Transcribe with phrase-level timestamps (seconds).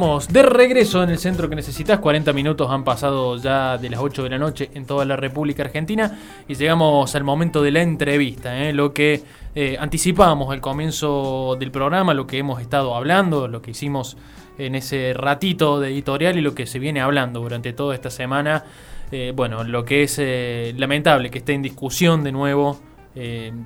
[0.00, 1.98] De regreso en el centro que necesitas.
[1.98, 5.62] 40 minutos han pasado ya de las 8 de la noche en toda la República
[5.62, 6.18] Argentina
[6.48, 8.72] y llegamos al momento de la entrevista, ¿eh?
[8.72, 9.22] lo que
[9.54, 14.16] eh, anticipamos al comienzo del programa, lo que hemos estado hablando, lo que hicimos
[14.56, 18.64] en ese ratito de editorial y lo que se viene hablando durante toda esta semana.
[19.12, 22.80] Eh, bueno, lo que es eh, lamentable que esté en discusión de nuevo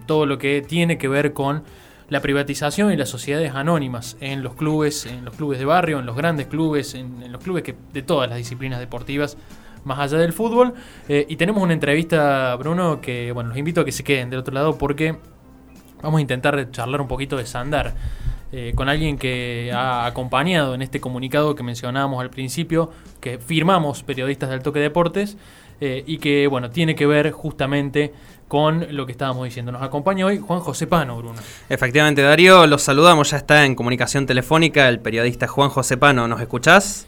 [0.07, 1.63] todo lo que tiene que ver con
[2.09, 6.07] la privatización y las sociedades anónimas en los clubes, en los clubes de barrio, en
[6.07, 9.37] los grandes clubes, en, los clubes que, de todas las disciplinas deportivas,
[9.85, 10.75] más allá del fútbol.
[11.09, 14.41] Eh, y tenemos una entrevista, Bruno, que bueno, los invito a que se queden del
[14.41, 15.17] otro lado porque
[16.03, 17.95] vamos a intentar charlar un poquito de Sandar.
[18.57, 24.05] eh, con alguien que ha acompañado en este comunicado que mencionábamos al principio, que firmamos
[24.05, 25.37] periodistas del Toque Deportes,
[25.81, 28.13] eh, y que bueno, tiene que ver justamente
[28.49, 29.73] con lo que estábamos diciendo.
[29.73, 31.41] Nos acompaña hoy Juan José Pano, Bruno.
[31.69, 36.41] Efectivamente, Darío, los saludamos, ya está en comunicación telefónica el periodista Juan José Pano, ¿nos
[36.41, 37.07] escuchás?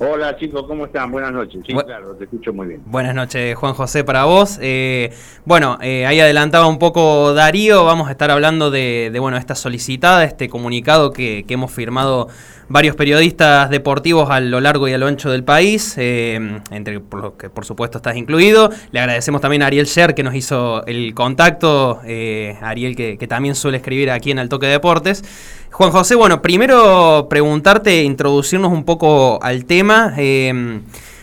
[0.00, 1.12] Hola chicos, ¿cómo están?
[1.12, 1.62] Buenas noches.
[1.64, 2.82] Sí, Bu- claro, te escucho muy bien.
[2.86, 4.58] Buenas noches, Juan José, para vos.
[4.60, 5.12] Eh,
[5.44, 9.54] bueno, eh, ahí adelantaba un poco Darío, vamos a estar hablando de, de, bueno, esta
[9.54, 12.26] solicitada, este comunicado que, que hemos firmado
[12.68, 17.20] varios periodistas deportivos a lo largo y a lo ancho del país, eh, entre por
[17.22, 18.70] lo que por supuesto estás incluido.
[18.90, 23.28] Le agradecemos también a Ariel Sher que nos hizo el contacto, eh, Ariel que, que
[23.28, 25.22] también suele escribir aquí en El Toque Deportes.
[25.76, 30.14] Juan José, bueno, primero preguntarte, introducirnos un poco al tema.
[30.16, 30.80] eh,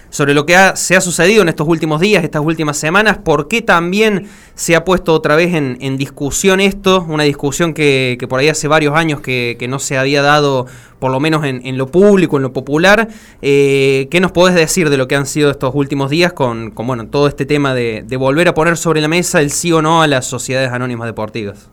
[0.10, 3.48] sobre lo que ha- se ha sucedido en estos últimos días, estas últimas semanas, por
[3.48, 8.42] qué también se ha puesto otra vez en, discusión esto, una discusión que, que por
[8.42, 10.66] ahí hace varios años que, no se había dado,
[11.00, 13.08] por lo menos en, en lo público, en lo popular.
[13.42, 16.88] Eh, ¿Qué nos podés decir de lo que han sido estos últimos días con, con,
[16.88, 19.82] bueno, todo este tema de, de volver a poner sobre la mesa el sí o
[19.82, 21.70] no a las sociedades anónimas deportivas?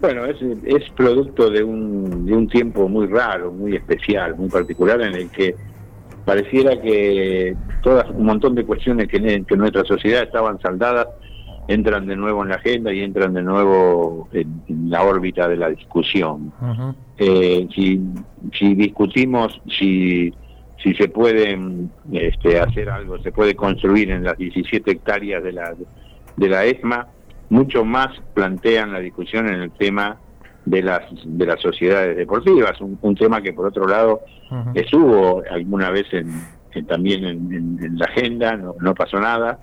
[0.00, 5.00] Bueno, es, es producto de un, de un tiempo muy raro, muy especial, muy particular,
[5.00, 5.54] en el que
[6.24, 11.08] pareciera que todas un montón de cuestiones que, en, que en nuestra sociedad estaban saldadas
[11.68, 15.56] entran de nuevo en la agenda y entran de nuevo en, en la órbita de
[15.56, 16.52] la discusión.
[17.18, 18.00] Eh, si,
[18.52, 20.32] si discutimos si,
[20.82, 21.58] si se puede
[22.12, 25.74] este, hacer algo, se puede construir en las 17 hectáreas de la,
[26.36, 27.06] de la ESMA,
[27.50, 30.18] mucho más plantean la discusión en el tema
[30.64, 34.20] de las de las sociedades deportivas, un, un tema que por otro lado
[34.74, 36.30] estuvo alguna vez en,
[36.72, 39.58] en- también en, en- en la agenda, no, no pasó nada,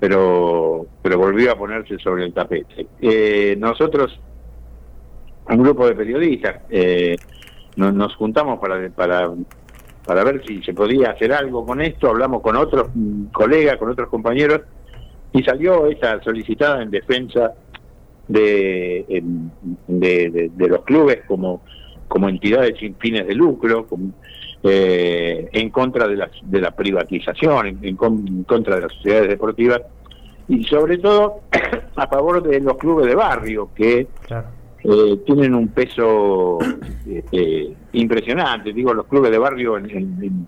[0.00, 2.86] pero pero volvió a ponerse sobre el tapete.
[3.00, 4.18] Eh, nosotros,
[5.48, 7.16] un grupo de periodistas, eh,
[7.76, 9.30] nos, nos juntamos para para
[10.04, 13.90] para ver si se podía hacer algo con esto, hablamos con otros mm, colegas, con
[13.90, 14.62] otros compañeros,
[15.32, 17.52] y salió esa solicitada en defensa
[18.28, 19.04] de,
[19.88, 21.62] de, de- de los clubes como,
[22.08, 24.12] como entidades sin fines de lucro, como,
[24.62, 28.92] eh, en contra de la, de la privatización, en, en con- en contra de las
[28.92, 29.80] sociedades deportivas
[30.48, 31.40] y sobre todo
[31.96, 34.06] a favor de los clubes de barrio que
[34.84, 36.58] eh, tienen un peso
[37.06, 38.72] eh, eh, impresionante.
[38.72, 40.46] Digo, los clubes de barrio en, en-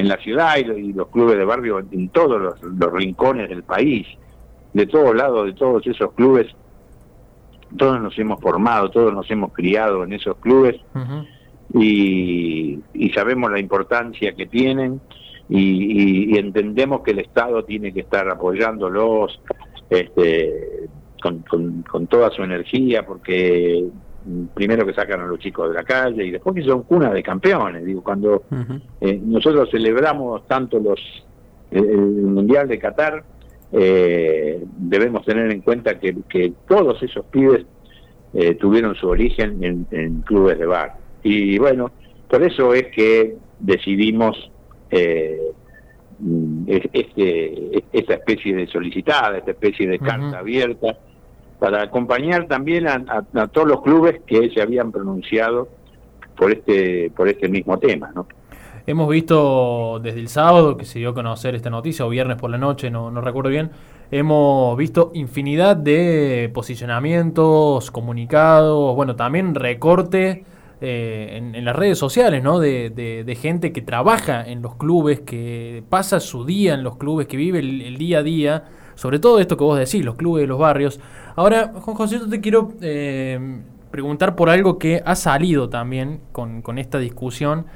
[0.00, 3.62] en- la ciudad y, y los clubes de barrio en, todos los, los rincones del
[3.64, 4.06] país,
[4.72, 6.46] de todos lados, de todos esos clubes.
[7.76, 10.76] Todos nos hemos formado, todos nos hemos criado en esos clubes
[11.74, 15.00] y, y sabemos la importancia que tienen
[15.48, 19.38] y, y- entendemos que el Estado tiene que estar apoyándolos
[19.90, 20.88] este,
[21.22, 23.84] con, con- con toda su energía porque
[24.54, 27.22] primero que sacan a los chicos de la calle y después que son cunas de
[27.22, 27.84] campeones.
[27.84, 28.42] Digo, cuando
[29.00, 31.00] eh, nosotros celebramos tanto los
[31.70, 33.22] el, el Mundial de Qatar,
[33.72, 37.64] eh, debemos tener en cuenta que, que todos esos pibes
[38.34, 40.94] eh, tuvieron su origen en, en clubes de bar.
[41.22, 41.90] Y bueno,
[42.28, 44.50] por eso es que decidimos
[44.90, 45.38] eh,
[46.66, 50.98] es- este, esta especie de solicitada, esta especie de carta abierta,
[51.58, 55.68] para acompañar también a, a- todos los clubes que se habían pronunciado
[56.36, 58.26] por este por este mismo tema, ¿no?
[58.86, 62.48] Hemos visto desde el sábado que se dio a conocer esta noticia, o viernes por
[62.48, 63.70] la noche, no, no recuerdo bien,
[64.10, 70.44] hemos visto infinidad de posicionamientos, comunicados, bueno, también recorte
[70.80, 72.60] eh, en, las redes sociales, ¿no?
[72.60, 77.26] De, de, gente que trabaja en los clubes, que pasa su día en los clubes,
[77.26, 78.64] que vive el, día a día,
[78.94, 81.00] sobre todo esto que vos decís, los clubes de los barrios.
[81.38, 83.60] Ahora, Juan José, yo te quiero eh,
[83.92, 87.66] preguntar por algo que ha salido también con, esta discusión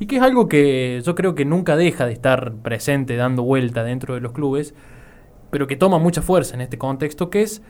[0.00, 3.84] y que es algo que yo creo que nunca deja de estar presente, dando vuelta
[3.84, 4.74] dentro de los clubes,
[5.52, 7.62] pero que toma mucha fuerza en este contexto, que es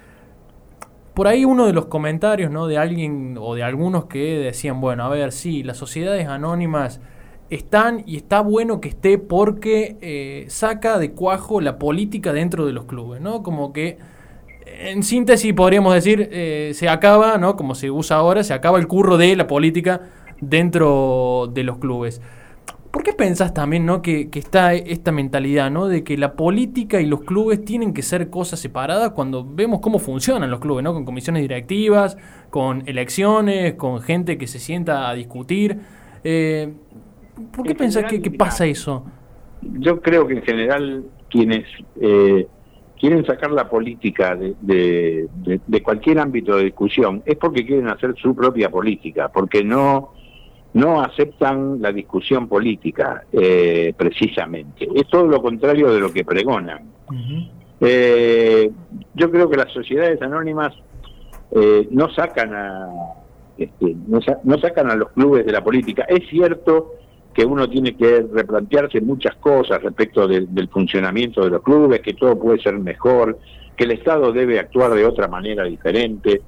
[1.13, 2.67] por ahí uno de los comentarios, ¿no?
[2.67, 7.03] De alguien o de algunos que decían, bueno, a ver, sí, las sociedades anónimas
[7.51, 12.73] están y está bueno que esté porque eh, saca de cuajo la política dentro de
[12.73, 13.43] los clubes, ¿no?
[13.43, 13.99] Como que,
[14.67, 17.57] en síntesis, podríamos decir, eh, se acaba, ¿no?
[17.57, 20.03] Como se usa ahora, se acaba el curro de la política
[20.41, 22.21] dentro de los clubes.
[22.93, 24.03] ¿Por qué pensás también ¿no?
[24.03, 25.89] que, está esta mentalidad ¿no?
[25.89, 29.99] de que la política y los clubes tienen que ser cosas separadas cuando vemos cómo
[29.99, 30.93] funcionan los clubes, ¿no?
[30.93, 32.19] con comisiones directivas,
[32.51, 35.79] con elecciones, con gente que se sienta a discutir?
[36.23, 36.75] Eh,
[37.57, 39.07] ¿Por qué pensás que, pasa eso?
[39.63, 41.65] Yo creo que en general quienes
[41.99, 42.47] eh,
[43.03, 45.29] quieren sacar la política de,
[45.67, 50.13] de cualquier ámbito de discusión es porque quieren hacer su propia política, porque no
[50.75, 54.89] no aceptan la discusión política, eh, precisamente.
[54.95, 56.91] Es todo lo contrario de lo que pregonan.
[57.81, 58.71] Eh,
[59.15, 60.73] yo creo que las sociedades anónimas
[61.51, 62.89] eh, no sacan a
[63.59, 66.07] este, no, sacan a los clubes de la política.
[66.09, 66.95] Es cierto
[67.33, 72.39] que uno tiene que replantearse muchas cosas respecto del funcionamiento de los clubes, que todo
[72.39, 73.39] puede ser mejor,
[73.77, 76.43] que el Estado debe actuar de otra manera diferente.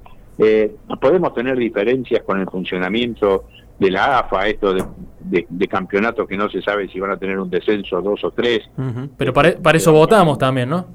[1.01, 3.45] podemos tener diferencias con el funcionamiento
[3.79, 7.37] de la AFA, esto de, de, campeonatos que no se sabe si van a tener
[7.39, 8.61] un descenso dos o tres.
[9.17, 10.85] Pero para, para, eso votamos también, ¿no?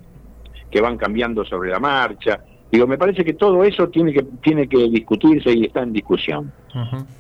[0.71, 2.41] Que van cambiando sobre la marcha.
[2.71, 6.53] Digo, me parece que todo eso tiene que tiene que discutirse y está en discusión.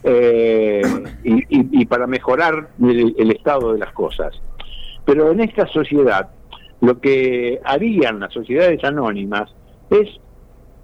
[0.05, 0.83] Eh,
[1.25, 4.41] y, y, para mejorar el, estado de las cosas.
[5.05, 6.31] Pero en esta sociedad,
[6.81, 9.53] lo que harían las sociedades anónimas
[9.91, 10.09] es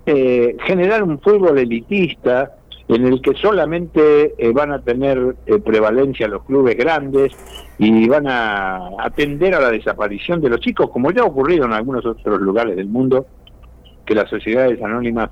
[0.05, 2.57] eh, generar un fútbol elitista
[2.89, 7.33] en el que solamente eh, van a tener eh, prevalencia los clubes grandes
[7.79, 11.73] y van a atender a la desaparición de los chicos, como ya ha ocurrido en
[11.73, 13.27] algunos otros lugares del mundo,
[14.07, 15.31] que las sociedades anónimas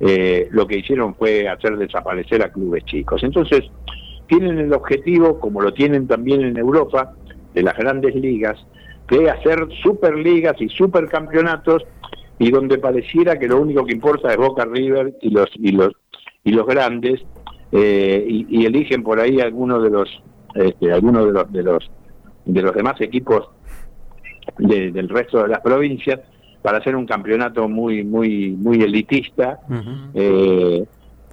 [0.00, 3.22] eh, lo que hicieron fue hacer desaparecer a clubes chicos.
[3.22, 3.62] Entonces,
[4.26, 7.14] tienen el objetivo, como lo tienen también en Europa,
[7.52, 8.58] de las grandes ligas,
[9.08, 11.84] de hacer superligas y supercampeonatos
[12.38, 15.92] y donde pareciera que lo único que importa es Boca River y los y los
[16.42, 17.22] y los grandes
[17.70, 20.22] eh, y, eligen por ahí algunos de los
[20.54, 21.90] este, algunos de los de los
[22.44, 23.48] de los demás equipos
[24.58, 26.20] del resto de las provincias
[26.64, 29.60] para hacer un campeonato muy muy muy elitista
[30.14, 30.82] eh,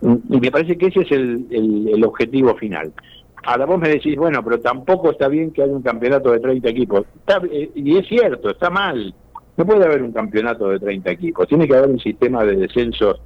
[0.02, 2.92] y me parece que ese es el, el, objetivo final.
[3.46, 6.70] Ahora vos me decís bueno pero tampoco está bien que haya un campeonato de 30
[6.70, 7.06] equipos.
[7.50, 9.16] Eh, y es cierto está mal.
[9.56, 11.48] No puede haber un campeonato de 30 equipos.
[11.48, 13.18] Tiene que haber un sistema de descenso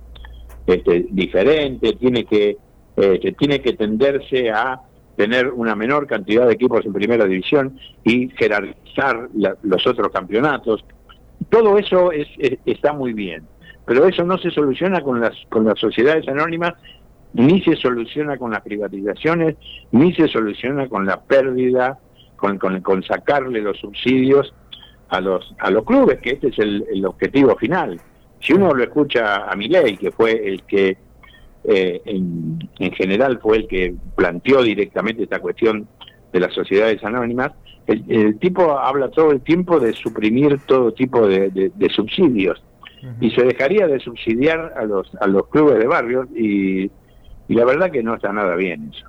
[0.67, 2.55] este, diferente, tiene que,
[2.95, 4.79] este, tiene que tenderse a
[5.15, 9.29] tener una menor cantidad de equipos en primera división y jerarquizar
[9.63, 10.85] los otros campeonatos.
[11.49, 12.27] Todo eso es,
[12.65, 13.43] está muy bien,
[13.85, 16.73] pero eso no se soluciona con las, con las sociedades anónimas,
[17.33, 19.55] ni se soluciona con las privatizaciones,
[19.91, 21.99] ni se soluciona con la pérdida,
[22.35, 24.53] con, con, sacarle los subsidios
[25.09, 27.99] a los, a los clubes, que este es el, el objetivo final.
[28.39, 30.97] Si uno lo escucha a Milei, que fue el que
[31.67, 35.87] eh, en, general fue el que planteó directamente esta cuestión
[36.31, 37.53] de las sociedades anónimas,
[37.87, 42.61] el, tipo habla todo el tiempo de suprimir todo tipo de, subsidios
[43.21, 46.89] y se dejaría de subsidiar a los a los clubes de barrios y,
[47.47, 49.05] y la verdad que no está nada bien eso.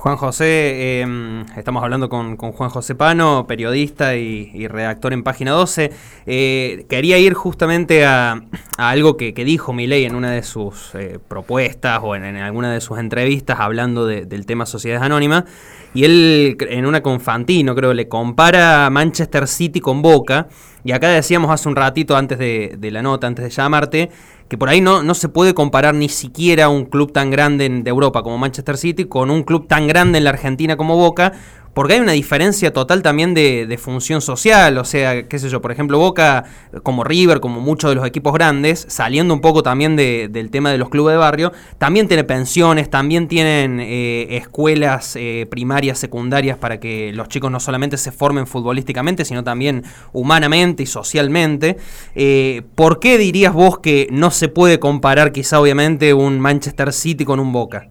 [0.00, 5.90] Juan José, em, estamos hablando con, Juan José Pano, periodista y, redactor en Página 12.
[6.24, 8.40] Eh, quería ir justamente a,
[8.78, 12.98] algo que, dijo Milei en una de sus eh, propuestas o en, alguna de sus
[12.98, 15.44] entrevistas hablando del tema Sociedades Anónimas.
[15.92, 20.48] Y él, en una con Fantino, creo, le compara Manchester City con Boca.
[20.82, 24.08] Y acá decíamos hace un ratito, antes de, de la nota, antes de llamarte,
[24.50, 27.88] que por ahí no, no se puede comparar ni siquiera un club tan grande de
[27.88, 31.34] Europa como Manchester City con un club tan grande en la Argentina como Boca,
[31.74, 35.72] porque hay una diferencia total también de, función social, o sea, qué sé yo, por
[35.72, 36.44] ejemplo, Boca,
[36.82, 40.78] como River, como muchos de los equipos grandes, saliendo un poco también del tema de
[40.78, 46.80] los clubes de barrio, también tiene pensiones, también tienen eh, escuelas eh, primarias, secundarias, para
[46.80, 51.76] que los chicos no solamente se formen futbolísticamente, sino también humanamente y socialmente.
[52.14, 57.24] Eh, ¿Por qué dirías vos que no se puede comparar quizá obviamente un Manchester City
[57.24, 57.88] con un Boca?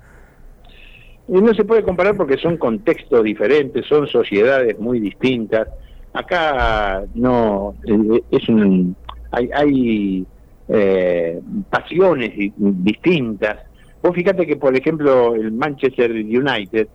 [1.31, 5.67] Y no se puede comparar porque son contextos diferentes, son sociedades muy distintas.
[6.13, 8.95] Acá no eh, es un
[9.31, 10.25] hay, hay
[10.67, 13.57] eh, pasiones distintas.
[14.01, 16.87] Vos fíjate que por ejemplo el Manchester United,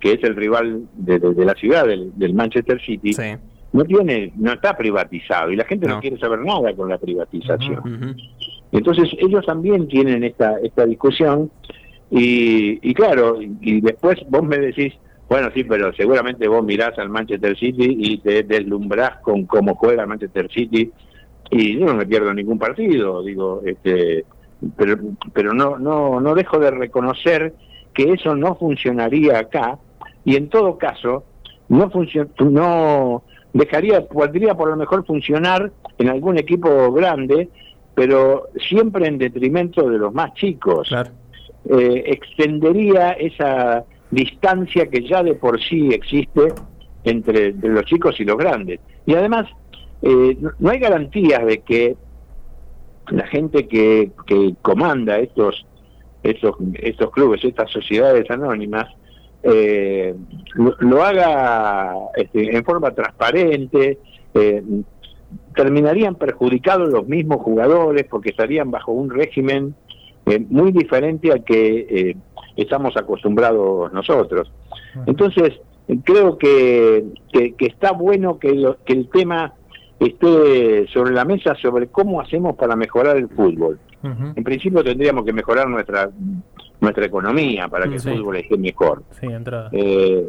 [0.00, 3.14] que es el rival de, la ciudad del, Manchester City,
[3.72, 8.16] no tiene no está privatizado y la gente no, quiere saber nada con la privatización.
[8.72, 11.50] Entonces ellos también tienen esta esta discusión
[12.16, 14.94] y, claro, y después vos me decís,
[15.28, 20.02] bueno, sí, pero seguramente vos mirás al Manchester City y te deslumbrás con cómo juega
[20.02, 20.92] el Manchester City.
[21.50, 24.24] Y yo no me pierdo ningún partido, digo, este,
[24.76, 24.96] pero,
[25.32, 27.52] pero no, no, no dejo de reconocer
[27.92, 29.78] que eso no funcionaría acá.
[30.24, 31.24] Y en todo caso
[31.68, 31.90] no
[32.38, 37.48] no dejaría, podría por lo mejor funcionar en algún equipo grande,
[37.94, 40.88] pero siempre en detrimento de los más chicos.
[41.68, 46.52] Eh, extendería esa distancia que ya de por sí existe
[47.04, 48.80] entre, los chicos y los grandes.
[49.06, 49.46] Y además,
[50.02, 51.96] eh, no hay garantías de que
[53.08, 55.66] la gente que, que comanda estos,
[56.22, 58.86] estos, estos clubes, estas sociedades anónimas,
[59.42, 60.14] eh,
[60.54, 63.98] lo, haga este, en forma transparente,
[64.32, 64.62] eh,
[65.54, 69.74] terminarían perjudicados los mismos jugadores porque estarían bajo un régimen
[70.26, 72.16] eh, muy diferente al que eh,
[72.56, 74.50] estamos acostumbrados nosotros.
[75.06, 75.60] Entonces,
[76.04, 79.54] creo que, que, está bueno que, que el tema
[79.98, 83.78] esté sobre la mesa sobre cómo hacemos para mejorar el fútbol.
[84.02, 86.10] En principio tendríamos que mejorar nuestra
[86.80, 89.02] nuestra economía para que el fútbol esté mejor.
[89.72, 90.26] Eh,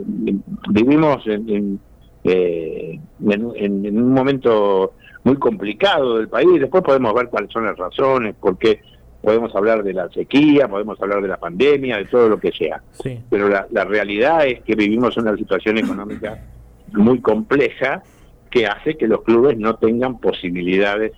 [0.70, 1.80] vivimos en,
[2.24, 8.36] en, en, un momento muy complicado del país, después podemos ver cuáles son las razones,
[8.40, 8.80] por qué
[9.26, 12.82] podemos hablar de la sequía, podemos hablar de la pandemia, de todo lo que sea.
[13.30, 16.46] Pero la, realidad es que vivimos una situación económica
[16.94, 18.04] muy compleja
[18.50, 21.12] que hace que los clubes no tengan posibilidades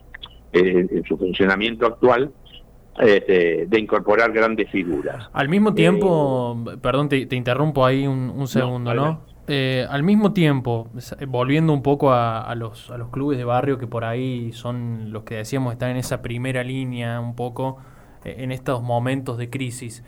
[0.53, 2.31] eh, en su funcionamiento actual
[2.99, 5.29] este, de incorporar grandes figuras.
[5.33, 9.21] Al mismo tiempo, eh, perdón, te, interrumpo ahí un, segundo, ¿no?
[9.49, 10.89] Eh, al mismo tiempo,
[11.27, 15.13] volviendo un poco a, a, los, a los clubes de barrio que por ahí son
[15.13, 17.77] los que decíamos están en esa primera línea un poco,
[18.43, 20.03] en estos momentos de crisis.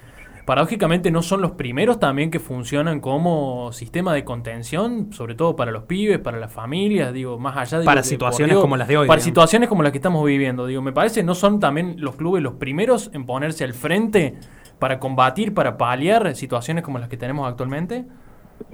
[0.49, 5.69] Paradójicamente no son los primeros también que funcionan como sistema de contención, sobre todo para
[5.71, 7.85] los pibes, para las familias, digo, más allá de...
[7.85, 9.07] Para situaciones como las de hoy.
[9.07, 12.41] Para situaciones como las que estamos viviendo, digo, me parece, ¿no son también los clubes
[12.41, 14.37] los primeros en ponerse al frente
[14.79, 18.05] para combatir, para paliar situaciones como las que tenemos actualmente?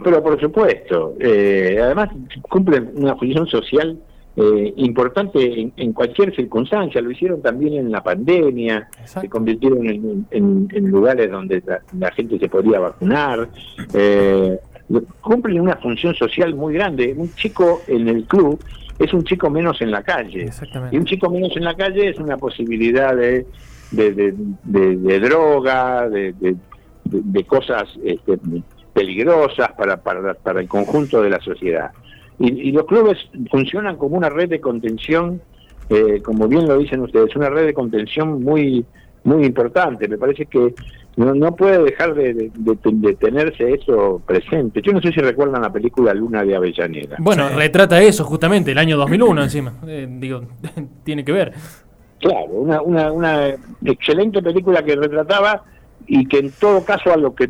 [0.01, 2.09] Pero por supuesto, eh, además
[2.49, 3.99] cumplen una función social
[4.37, 6.99] eh, importante en, cualquier circunstancia.
[7.01, 11.63] Lo hicieron también en la pandemia, se convirtieron en, lugares donde
[11.97, 13.49] la, gente se podía vacunar.
[13.93, 14.59] Eh,
[15.21, 17.13] cumplen una función social muy grande.
[17.17, 18.59] Un chico en el club
[18.99, 20.49] es un chico menos en la calle.
[20.91, 23.45] Y un chico menos en la calle es una posibilidad de,
[23.91, 28.37] de, droga, de, cosas este,
[28.93, 31.91] peligrosas para, para, para el conjunto de la sociedad.
[32.39, 33.17] Y, los clubes
[33.49, 35.41] funcionan como una red de contención,
[35.89, 38.85] eh, como bien lo dicen ustedes, una red de contención muy
[39.25, 40.07] muy importante.
[40.07, 40.73] Me parece que
[41.17, 42.51] no, no puede dejar de,
[43.19, 44.81] tenerse eso presente.
[44.81, 47.17] Yo no sé si recuerdan la película Luna de Avellaneda.
[47.19, 49.73] Bueno, retrata eso justamente, el año 2001 encima.
[49.87, 50.43] Eh, digo,
[51.03, 51.53] tiene que ver.
[52.19, 55.63] Claro, una, una, una excelente película que retrataba
[56.07, 57.49] y que en todo caso a lo que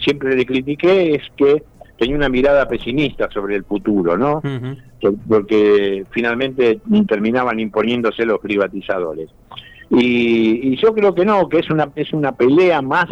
[0.00, 1.62] siempre le critiqué es que
[1.98, 4.42] tenía una mirada pesimista sobre el futuro, ¿no?
[5.28, 9.30] Porque finalmente terminaban imponiéndose los privatizadores.
[9.90, 13.06] Y, yo creo que no, que es una, es una pelea más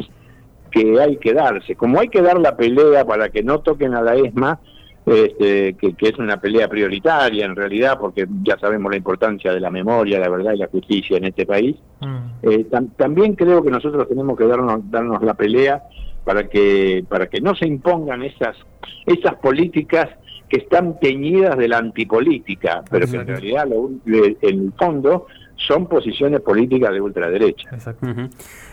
[0.70, 1.76] que hay que darse.
[1.76, 4.58] Como hay que dar la pelea para que no toquen a la ESMA,
[5.06, 9.70] este, que, es una pelea prioritaria en realidad, porque ya sabemos la importancia de la
[9.70, 12.16] memoria, la verdad y la justicia en este país, mm.
[12.42, 15.82] eh, también creo que nosotros tenemos que darnos, darnos la pelea
[16.24, 18.56] para que, para que no se impongan esas,
[19.04, 20.08] esas políticas
[20.48, 26.40] que están teñidas de la antipolítica, pero que en realidad en el fondo son posiciones
[26.40, 27.68] políticas de ultraderecha.
[28.02, 28.28] Ujú.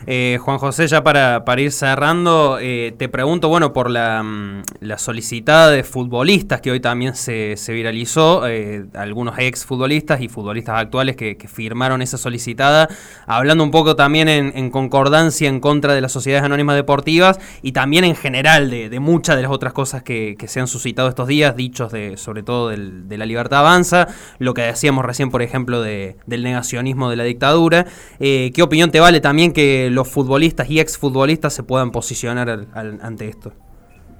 [0.07, 4.63] Eh, Juan José, ya para, para ir cerrando, eh, te pregunto, bueno, por la, mm,
[4.79, 10.27] la solicitada de futbolistas que hoy también se, se viralizó, eh, algunos ex futbolistas y
[10.27, 12.89] futbolistas actuales que, que firmaron esa solicitada,
[13.27, 17.71] hablando un poco también en, en concordancia en contra de las sociedades anónimas deportivas y
[17.73, 21.09] también en general de, de muchas de las otras cosas que, que se han suscitado
[21.09, 24.07] estos días, dichos de sobre todo del- de la libertad avanza,
[24.39, 26.41] lo que decíamos recién, por ejemplo, de- del
[26.71, 27.85] negacionismo de la dictadura.
[28.19, 32.67] Eh, ¿Qué opinión te vale también que los futbolistas y exfutbolistas se puedan posicionar al-
[32.73, 33.51] al- ante esto?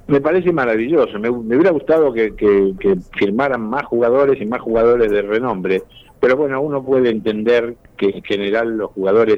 [0.08, 1.13] Me parece maravilloso.
[1.20, 5.84] Me, me hubiera gustado que, que- que firmaran más jugadores y más jugadores de renombre.
[6.20, 9.38] Pero bueno, uno puede entender que en general los jugadores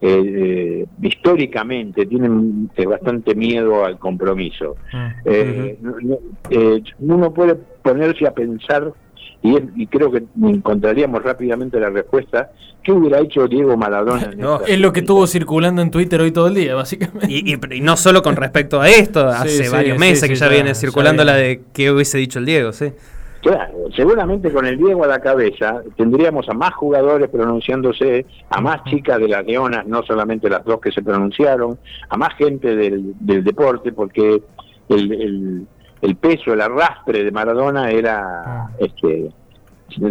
[0.00, 4.76] eh, eh, históricamente tienen eh, bastante miedo al compromiso.
[5.24, 5.76] Eh,
[6.50, 8.92] eh, uno puede ponerse a pensar,
[9.42, 12.50] y, es- y creo que encontraríamos rápidamente la respuesta,
[12.82, 14.30] ¿qué hubiera hecho Diego Maradona?
[14.32, 17.26] en No, esta Es lo que estuvo circulando en Twitter hoy todo el día, básicamente.
[17.28, 20.34] Y, y- y no solo con respecto a esto, hace sí, varios meses sí, que
[20.34, 21.38] ya, ya- viene ya circulando viene.
[21.38, 22.92] la de qué hubiese dicho el Diego, sí.
[23.40, 28.82] Claro, seguramente con el Diego a la cabeza tendríamos a más jugadores pronunciándose, a más
[28.84, 31.78] chicas de las Leonas, no solamente las dos que se pronunciaron,
[32.08, 34.42] a más gente del, del deporte, porque
[34.88, 35.66] el, el,
[36.02, 39.30] el peso, el arrastre de Maradona era, este,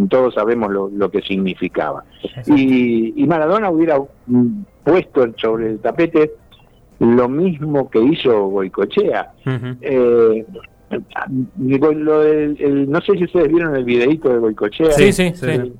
[0.10, 2.03] todos sabemos lo, lo que significaba.
[2.48, 3.98] Y, y Maradona hubiera
[4.84, 6.32] puesto sobre el tapete
[7.00, 9.32] lo mismo que hizo Goicochea.
[9.82, 10.46] Eh,
[11.56, 14.91] digo, lo del- el- no sé si ustedes vieron el videíto de Boicochea.
[14.91, 15.46] Sí, sí, sí.
[15.50, 15.72] Eh,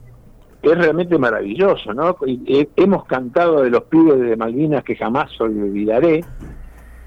[0.64, 2.18] Es realmente maravilloso, ¿no?
[2.26, 6.26] Y, eh, hemos cantado de los pibes de Malvinas que jamás olvidaré.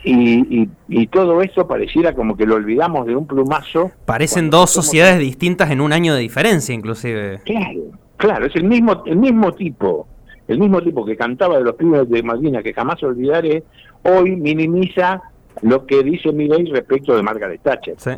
[0.02, 3.90] Y, y, y todo eso pareciera como que lo olvidamos de un plumazo.
[4.06, 7.40] Parecen dos somos- sociedades distintas en un año de diferencia, inclusive.
[7.44, 7.80] Claro,
[8.16, 10.06] claro, es el mismo, el mismo tipo,
[10.48, 13.62] el mismo tipo que cantaba de los pibes de Malvinas que jamás olvidaré,
[14.02, 15.20] hoy minimiza
[15.62, 17.94] lo que dice Miguel respecto de Margaret Thatcher.
[17.98, 18.10] Sí.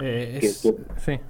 [0.00, 1.20] Eh, que- es- que- sí.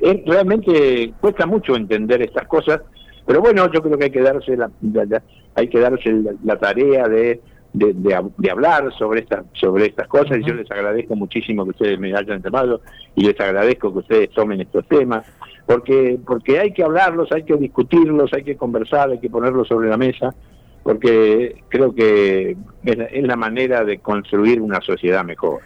[0.00, 2.80] es, realmente cuesta mucho entender estas cosas,
[3.26, 5.22] pero bueno, yo creo que hay que darse la, la- la-
[5.54, 7.40] hay que darse la, la tarea de,
[7.72, 11.64] de, de hab- de hablar sobre estas sobre estas cosas y yo les agradezco muchísimo
[11.64, 12.80] que ustedes me hayan llamado
[13.14, 15.26] y les agradezco que ustedes tomen estos temas
[15.66, 19.88] porque porque hay que hablarlos, hay que discutirlos, hay que conversar, hay que ponerlos sobre
[19.90, 20.34] la mesa
[20.82, 25.60] porque creo que es la, es la manera de construir una sociedad mejor.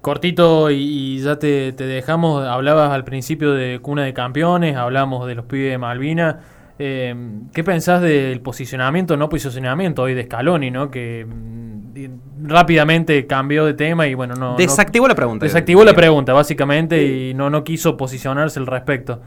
[0.00, 5.26] Cortito y, y ya te, te dejamos, hablabas al principio de cuna de campeones, hablamos
[5.26, 6.40] de los pibes de Malvina.
[6.78, 7.14] Eh,
[7.52, 10.90] ¿Qué pensás del posicionamiento, no posicionamiento hoy de Scaloni, ¿no?
[10.90, 12.10] que mm, y-
[12.44, 14.52] rápidamente cambió de tema y bueno, no...
[14.52, 15.44] no- Desactivó la pregunta.
[15.44, 19.20] desactivó la pregunta básicamente y no, no quiso posicionarse al respecto.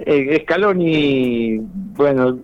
[0.00, 1.58] Eh, Scaloni,
[1.94, 2.38] bueno,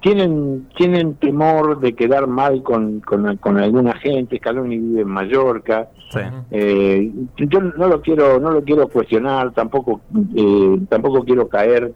[0.00, 4.38] tienen tienen temor de quedar mal con, con, con alguna gente.
[4.38, 5.88] Scaloni vive en Mallorca.
[6.10, 6.20] Sí.
[6.50, 10.00] Eh, yo no lo quiero no lo quiero cuestionar, tampoco
[10.34, 11.92] eh, tampoco quiero caer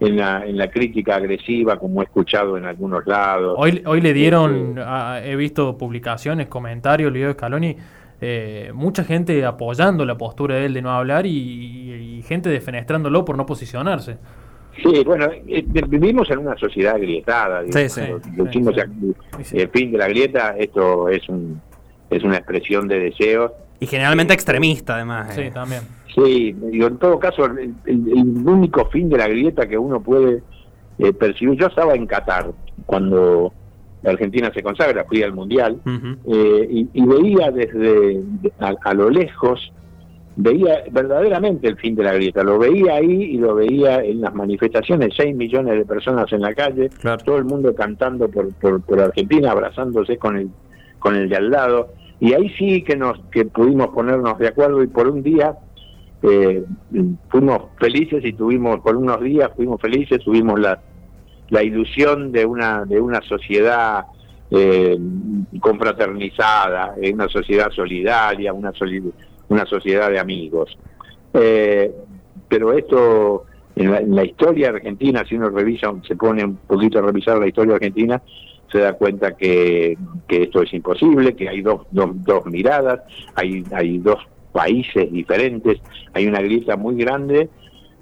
[0.00, 3.54] en la en la crítica agresiva como he escuchado en algunos lados.
[3.58, 7.76] Hoy, hoy le dieron, a- he visto publicaciones, comentarios, Leo Scaloni,
[8.20, 11.30] eh, mucha gente apoyando la postura de él de no hablar y,
[12.18, 14.18] y gente defenestrándolo por no posicionarse.
[14.82, 17.62] Sí, bueno, eh, vivimos en una sociedad agrietada.
[17.62, 18.74] Sí, digamos,
[19.38, 19.58] sí, sí.
[19.58, 21.60] El fin de la grieta, esto es un
[22.10, 23.52] es una expresión de deseos.
[23.80, 25.34] Y generalmente extremista, además.
[25.34, 25.50] Sí, eh.
[25.52, 25.82] también.
[26.14, 30.00] Sí, digo, en todo caso, el, el- el único fin de la grieta que uno
[30.02, 30.42] puede
[30.98, 32.50] eh, percibir, yo estaba en Qatar
[32.86, 33.52] cuando
[34.02, 35.80] la Argentina se consagra, fui al Mundial,
[36.26, 39.72] eh, y, y veía desde de- a, a lo lejos,
[40.36, 44.34] veía verdaderamente el fin de la grieta, lo veía ahí y lo veía en las
[44.34, 47.22] manifestaciones, 6 millones de personas en la calle, Claro.
[47.24, 50.48] todo el mundo cantando por, por, por Argentina, abrazándose con el,
[51.00, 51.88] con el de al lado,
[52.20, 55.56] y ahí sí que nos que pudimos ponernos de acuerdo y por un día
[56.22, 56.64] eh,
[57.28, 60.80] fuimos felices y tuvimos por unos días fuimos felices tuvimos la,
[61.50, 64.04] la ilusión de una de una sociedad
[64.50, 64.98] eh,
[65.60, 68.72] confraternizada eh, una sociedad solidaria una
[69.50, 70.76] una sociedad de amigos.
[71.32, 71.92] Eh,
[72.48, 73.44] pero esto
[73.76, 77.38] en la, en la historia argentina si uno revisa se pone un poquito a revisar
[77.38, 78.20] la historia argentina
[78.70, 83.00] se da cuenta que, que esto es imposible, que hay dos, dos, dos miradas,
[83.34, 84.18] hay, hay dos
[84.52, 85.80] países diferentes,
[86.14, 87.48] hay una grieta muy grande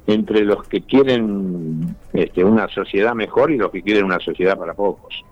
[0.06, 4.74] entre los que quieren este, una sociedad mejor y los que quieren una sociedad para
[4.74, 5.24] pocos.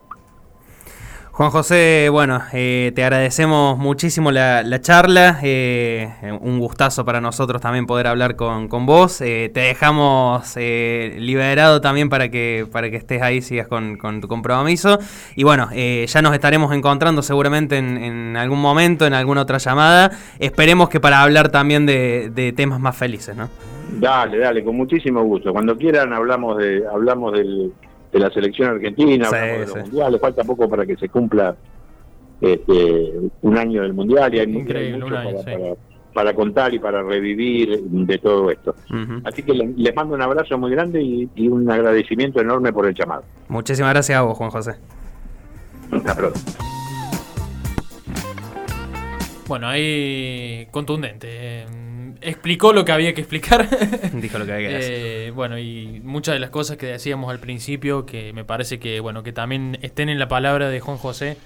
[1.37, 6.09] Juan José, bueno, eh, te agradecemos muchísimo la, la charla, eh,
[6.41, 9.21] un gustazo para nosotros también poder hablar con, con vos.
[9.21, 14.21] Eh, te dejamos eh, liberado también para que, para que estés ahí, sigas con, con
[14.21, 15.01] tu compromiso.
[15.35, 19.59] Y bueno, eh, ya nos estaremos encontrando seguramente en, en algún momento, en alguna otra
[19.59, 20.13] llamada.
[20.39, 23.49] Esperemos que para hablar también de, de temas más felices, ¿no?
[23.99, 25.53] Dale, dale, con muchísimo gusto.
[25.53, 27.73] Cuando quieran hablamos de hablamos del,
[28.15, 29.79] de la selección argentina, Sí, hablamos de los sí.
[29.91, 31.55] mundiales, falta poco para que se cumpla
[32.41, 35.51] este, un año del mundial y hay mucho- Increíble, mucho un año, para, sí.
[35.61, 35.75] para-
[36.15, 38.75] para contar y para revivir de todo esto.
[39.25, 42.87] Así que le- les mando un abrazo muy grande y, y un agradecimiento enorme por
[42.87, 43.25] el llamado.
[43.49, 44.75] Muchísimas gracias a vos, Juan José.
[45.91, 46.39] Hasta pronto.
[49.49, 51.67] Bueno, ahí contundente.
[52.25, 53.69] Explicó lo que había que explicar.
[54.13, 54.95] Dijo lo que había que decir.
[54.97, 59.01] Eh, bueno, y muchas de las cosas que decíamos al principio, que me parece que
[59.01, 61.37] bueno que también estén en la palabra de Juan José,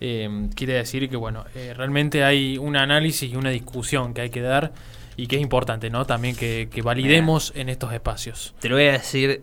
[0.00, 4.30] eh, quiere decir que bueno eh, realmente hay un análisis y una discusión que hay
[4.30, 4.72] que dar
[5.16, 6.06] y que es importante, ¿no?
[6.06, 8.54] También que, que validemos en estos espacios.
[8.60, 9.42] Te lo voy a decir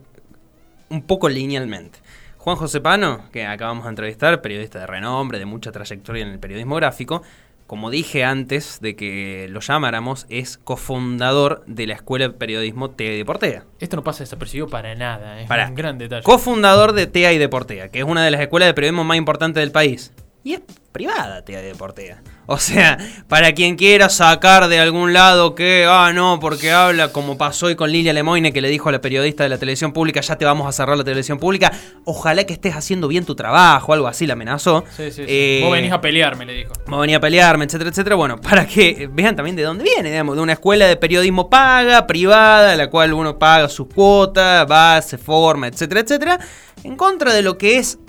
[0.89, 1.99] un poco linealmente.
[2.37, 6.39] Juan José Pano, que acabamos de entrevistar, periodista de renombre, de mucha trayectoria en el
[6.39, 7.21] periodismo gráfico,
[7.67, 13.13] como dije antes de que lo llamáramos, es cofundador de la Escuela de Periodismo TEA
[13.13, 13.65] y Deportea.
[13.79, 15.67] Esto no pasa desapercibido para nada, es Pará.
[15.67, 16.23] un gran detalle.
[16.23, 19.61] Cofundador de TEA y Deportea, que es una de las escuelas de periodismo más importantes
[19.61, 20.13] del país.
[20.47, 20.61] Y es
[20.93, 22.21] privada TEA y Deportea.
[22.45, 27.37] O sea, para quien quiera sacar de algún lado que, ah, no, porque habla como
[27.37, 30.21] pasó hoy con Lilia Lemoine, que le dijo a la periodista de la televisión pública,
[30.21, 31.73] ya te vamos a cerrar la televisión pública,
[32.05, 34.85] ojalá que estés haciendo bien tu trabajo, algo así, la amenazó.
[34.95, 35.25] Sí, sí, sí.
[35.27, 36.71] Eh, Vos venís a pelearme, le dijo.
[36.85, 38.15] Vamos a venir a pelearme, etcétera, etcétera.
[38.15, 42.07] Bueno, para que vean también de dónde viene, digamos, de una escuela de periodismo paga,
[42.07, 46.39] privada, la cual uno paga su cuota, va, se forma, etcétera, etcétera,
[46.85, 47.99] en contra de lo que es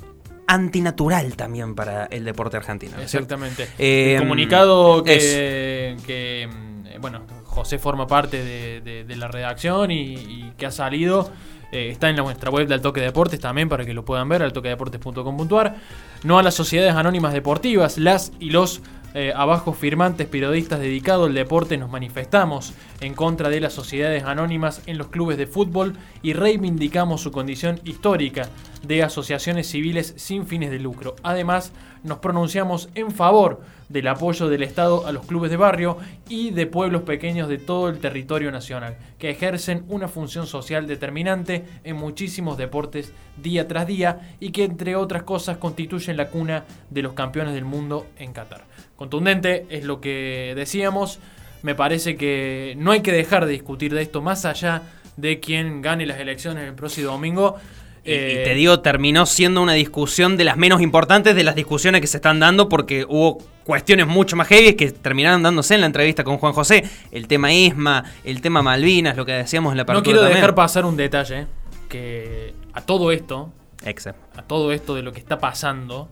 [0.49, 2.97] antinatural también para el deporte argentino.
[3.01, 3.69] Exactamente.
[3.79, 9.91] Eh, el comunicado es- que, mm, bueno, José forma parte de, de- de la redacción
[9.91, 11.31] y, y que ha salido.
[11.71, 14.43] eh, está en la- nuestra web de Altoque Deportes también para que lo puedan ver,
[14.43, 15.77] altoquedeportes.com.ar.
[16.25, 18.81] No a las sociedades anónimas deportivas, las y los
[19.15, 24.83] eh, abajo firmantes periodistas dedicados al deporte nos manifestamos en contra de las sociedades anónimas
[24.87, 28.49] en los clubes de fútbol y reivindicamos su condición histórica
[28.83, 31.17] de asociaciones civiles sin fines de lucro.
[31.23, 36.51] Además, nos pronunciamos en favor del apoyo del Estado a los clubes de barrio y
[36.51, 41.97] de pueblos pequeños de todo el territorio nacional, que ejercen una función social determinante en
[41.97, 47.15] muchísimos deportes día tras día y que entre otras cosas constituyen la cuna de los
[47.15, 48.65] campeones del mundo en Qatar.
[48.97, 51.19] Contundente es lo que decíamos,
[51.63, 54.83] me parece que no hay que dejar de discutir de esto más allá
[55.17, 57.57] de quien gane las elecciones el próximo domingo.
[58.05, 61.55] Y, y Eh, te digo, terminó siendo una discusión de las menos importantes de las
[61.55, 65.81] discusiones que se están dando porque hubo cuestiones mucho más heavy que terminaron dándose en
[65.81, 66.85] la entrevista con Juan José.
[67.11, 70.37] El tema Isma, el tema Malvinas, lo que decíamos en la No apertura quiero también.
[70.41, 71.47] dejar pasar un detalle,
[71.89, 73.53] que a todo esto,
[73.85, 74.11] Exe.
[74.37, 76.09] a todo esto de lo que está pasando,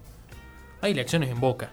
[0.83, 1.71] hay elecciones en Boca.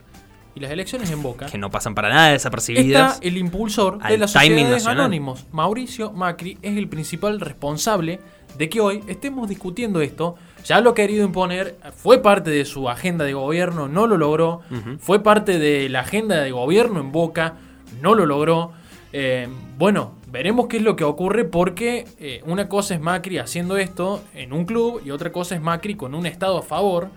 [0.56, 3.16] Y las elecciones en Boca Que no pasan para nada desapercibidas.
[3.16, 5.00] está el impulsor de las sociedades nacional.
[5.00, 5.46] anónimos.
[5.52, 8.20] Mauricio Macri es el principal responsable
[8.58, 10.36] de que hoy estemos discutiendo esto.
[10.66, 14.62] Ya lo ha querido imponer, fue parte de su agenda de gobierno, no lo logró.
[15.00, 17.56] Fue parte de la agenda de gobierno en Boca,
[18.02, 18.72] no lo logró.
[19.12, 23.78] Eh, bueno, veremos qué es lo que ocurre porque eh, una cosa es Macri haciendo
[23.78, 27.10] esto en un club y otra cosa es Macri con un Estado a favor,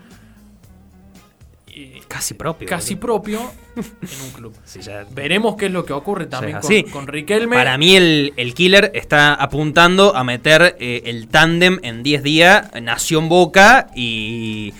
[1.79, 2.67] eh, Casi propio.
[2.67, 3.39] casi propio,
[3.75, 4.55] en un club.
[4.65, 7.55] Sí, ya- Veremos qué es lo que ocurre también con, con Riquelme.
[7.55, 12.69] Para mí el, el killer está apuntando a meter eh, el tándem en 10 días,
[12.81, 14.73] Nación Boca y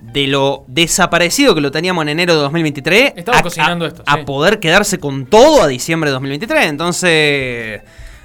[0.00, 4.02] de lo desaparecido que lo teníamos en enero de 2023 Estaba a, cocinando a- esto,
[4.06, 4.22] a sí.
[4.24, 6.66] poder quedarse con todo a diciembre de 2023.
[6.66, 7.82] Entonces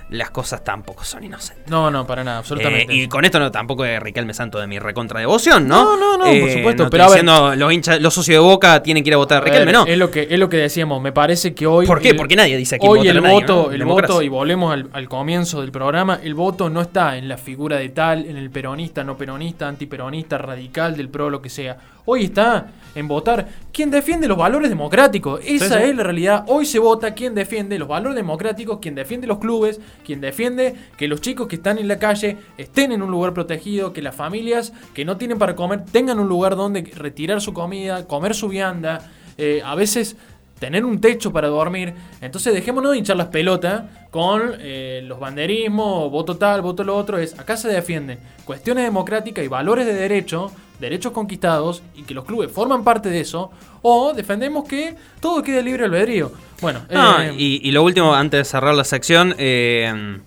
[0.10, 1.68] las cosas tampoco son inocentes.
[1.68, 2.94] No, no, para nada, absolutamente.
[2.94, 5.84] Eh, y con esto no tampoco es Riquelme Santo de mi recontra devoción, ¿no?
[5.84, 8.40] No, no, no, por supuesto, no pero estoy a ver- los hinchas, los socios de
[8.48, 9.86] Boca tienen que ir a votar a A ver, Riquelme, no.
[9.88, 11.88] Es lo, que, es lo que decíamos, me parece que hoy...
[11.88, 12.10] ¿Por qué?
[12.10, 13.72] el- Porque nadie dice aquí Hoy el nadie, voto, ¿no?
[13.72, 14.14] el Democracia.
[14.14, 17.78] voto, y volvemos al, al comienzo del programa, el voto no está en la figura
[17.78, 21.78] de tal, en el peronista, no peronista, antiperonista, radical, del pro, lo que sea.
[22.06, 25.42] Hoy está en votar quien defiende los valores democráticos.
[25.46, 25.84] Esa sí.
[25.84, 26.46] es la realidad.
[26.48, 31.08] Hoy se vota quien defiende los valores democráticos, quien defiende los clubes, quien defiende que
[31.08, 34.74] los chicos que están en la calle estén en un lugar protegido, que las familias
[34.94, 39.12] que no tienen para comer tengan un lugar donde retirar su comida, comer su vianda.
[39.38, 40.16] eh, a veces
[40.60, 41.94] tener un techo para dormir.
[42.22, 47.18] Entonces dejémonos de hinchar las pelotas con eh, los banderismos, voto tal, voto lo otro.
[47.18, 52.26] Es acá se defienden cuestiones democráticas y valores de derecho derechos conquistados y que los
[52.26, 56.32] clubes forman parte de eso, o defendemos que todo quede libre albedrío.
[56.62, 60.20] Bueno, eh, y, y lo último, antes de cerrar la sección, eh,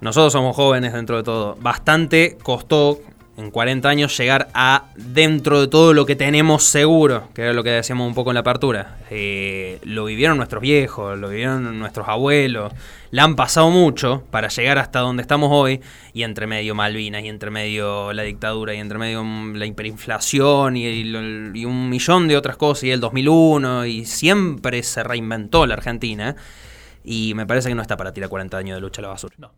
[0.00, 1.56] nosotros somos jóvenes dentro de todo.
[1.60, 3.00] Bastante costó
[3.36, 7.64] en 40 años llegar a dentro de todo lo que tenemos seguro, que era lo
[7.64, 8.98] que decíamos un poco en la apertura.
[9.10, 12.72] Eh, lo vivieron nuestros viejos, lo vivieron nuestros abuelos,
[13.10, 15.80] la han pasado mucho para llegar hasta donde estamos hoy,
[16.12, 20.76] y entre medio Malvinas, y entre medio la dictadura, y entre medio mm, la hiperinflación,
[20.76, 25.74] y, y un millón de otras cosas, y el 2001, y siempre se reinventó la
[25.74, 26.36] Argentina.
[27.04, 29.34] Y me parece que no está para tirar 40 años de lucha a la basura.
[29.38, 29.50] no.